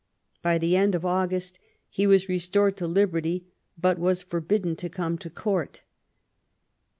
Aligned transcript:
By 0.41 0.57
the 0.57 0.75
end 0.75 0.95
of 0.95 1.05
August 1.05 1.59
he 1.87 2.07
was 2.07 2.27
restored 2.27 2.75
to 2.77 2.87
liberty, 2.87 3.45
but 3.79 3.99
was 3.99 4.23
forbidden 4.23 4.75
to 4.77 4.89
come 4.89 5.15
to 5.19 5.29
Court. 5.29 5.83